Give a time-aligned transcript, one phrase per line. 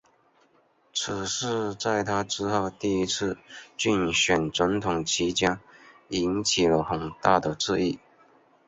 [0.95, 3.37] 此事在他之后第一次
[3.77, 5.59] 竞选总统期间
[6.07, 7.99] 引起了很大的注意。